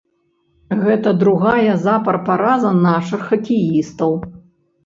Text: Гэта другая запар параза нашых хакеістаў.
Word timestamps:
Гэта 0.85 1.09
другая 1.25 1.75
запар 1.85 2.19
параза 2.31 2.73
нашых 2.89 3.29
хакеістаў. 3.29 4.21